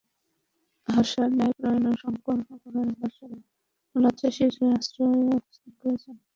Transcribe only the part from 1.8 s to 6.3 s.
ও সৎকর্মপরায়ন বাদশা নাজ্জাশীর আশ্রয়ে তারা অবস্থান করলেন।